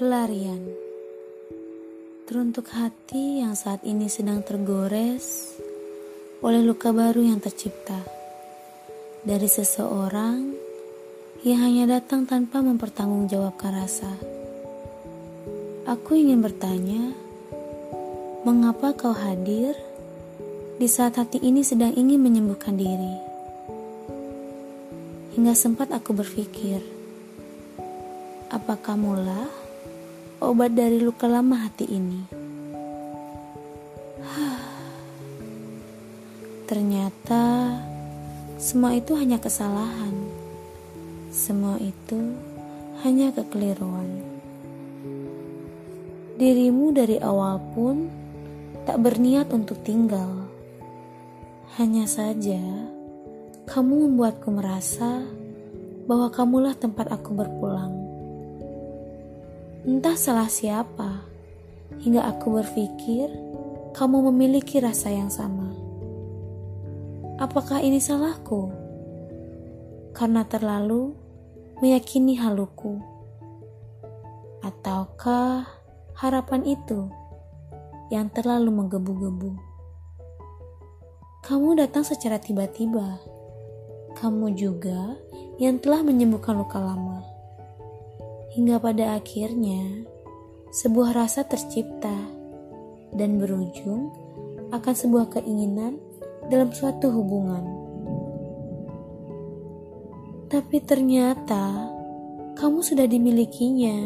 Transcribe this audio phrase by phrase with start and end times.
[0.00, 0.64] Pelarian
[2.24, 5.52] Teruntuk hati yang saat ini sedang tergores
[6.40, 8.00] oleh luka baru yang tercipta
[9.20, 10.56] dari seseorang
[11.44, 14.08] yang hanya datang tanpa mempertanggungjawabkan rasa.
[15.84, 17.12] Aku ingin bertanya,
[18.48, 19.76] mengapa kau hadir
[20.80, 23.20] di saat hati ini sedang ingin menyembuhkan diri?
[25.36, 26.80] Hingga sempat aku berpikir,
[28.48, 29.59] apa kamulah
[30.40, 32.20] obat dari luka lama hati ini?
[36.64, 37.76] Ternyata
[38.56, 40.16] semua itu hanya kesalahan.
[41.28, 42.18] Semua itu
[43.04, 44.22] hanya kekeliruan.
[46.40, 48.08] Dirimu dari awal pun
[48.88, 50.48] tak berniat untuk tinggal.
[51.76, 52.62] Hanya saja
[53.68, 55.20] kamu membuatku merasa
[56.08, 57.92] bahwa kamulah tempat aku berpulang.
[59.80, 61.24] Entah salah siapa,
[62.04, 63.32] hingga aku berpikir
[63.96, 65.72] kamu memiliki rasa yang sama.
[67.40, 68.68] Apakah ini salahku?
[70.12, 71.16] Karena terlalu
[71.80, 73.00] meyakini haluku,
[74.60, 75.64] ataukah
[76.12, 77.08] harapan itu
[78.12, 79.56] yang terlalu menggebu-gebu?
[81.40, 83.16] Kamu datang secara tiba-tiba
[84.20, 85.16] kamu juga
[85.56, 87.39] yang telah menyembuhkan luka lama.
[88.50, 90.06] Hingga pada akhirnya,
[90.74, 92.14] sebuah rasa tercipta
[93.14, 94.10] dan berujung
[94.74, 96.02] akan sebuah keinginan
[96.50, 97.62] dalam suatu hubungan.
[100.50, 101.94] Tapi ternyata
[102.58, 103.98] kamu sudah dimilikinya.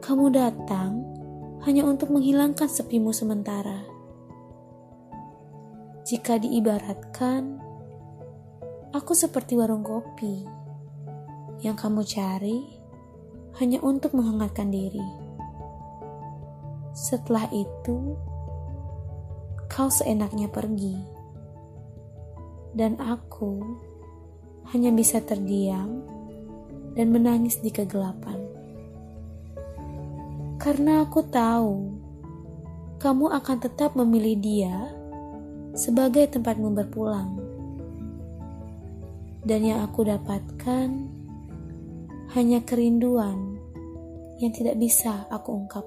[0.00, 1.04] Kamu datang
[1.68, 3.84] hanya untuk menghilangkan sepimu sementara.
[6.08, 7.60] Jika diibaratkan,
[8.90, 10.42] Aku seperti warung kopi
[11.60, 12.64] yang kamu cari
[13.60, 15.04] hanya untuk menghangatkan diri.
[16.96, 18.16] Setelah itu,
[19.68, 20.96] kau seenaknya pergi,
[22.72, 23.60] dan aku
[24.72, 26.02] hanya bisa terdiam
[26.96, 28.40] dan menangis di kegelapan.
[30.60, 32.00] Karena aku tahu
[33.00, 34.76] kamu akan tetap memilih dia
[35.72, 37.40] sebagai tempatmu berpulang
[39.40, 40.88] dan yang aku dapatkan
[42.30, 43.58] hanya kerinduan
[44.38, 45.78] yang tidak bisa aku ungkapkan.